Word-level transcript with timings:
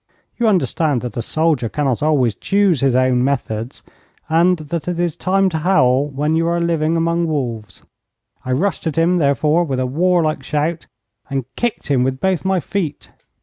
You 0.39 0.47
understand 0.47 1.01
that 1.01 1.15
a 1.15 1.21
soldier 1.21 1.69
cannot 1.69 2.01
always 2.01 2.33
choose 2.33 2.81
his 2.81 2.95
own 2.95 3.23
methods, 3.23 3.83
and 4.29 4.57
that 4.57 4.87
it 4.87 4.99
is 4.99 5.15
time 5.15 5.47
to 5.49 5.59
howl 5.59 6.07
when 6.07 6.33
you 6.33 6.47
are 6.47 6.59
living 6.59 6.97
among 6.97 7.27
wolves. 7.27 7.83
I 8.43 8.51
rushed 8.53 8.87
at 8.87 8.97
him, 8.97 9.19
therefore, 9.19 9.63
with 9.63 9.79
a 9.79 9.85
warlike 9.85 10.41
shout, 10.41 10.87
and 11.29 11.45
kicked 11.55 11.85
him 11.85 12.03
with 12.03 12.19
both 12.19 12.43
my 12.43 12.59
feet. 12.59 13.11